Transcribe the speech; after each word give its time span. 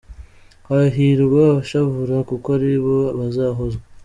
Hahirwa 0.69 1.39
abashavura, 1.51 2.15
Kuko 2.29 2.47
ari 2.57 2.71
bo 2.83 2.97
bazahozwa. 3.17 3.83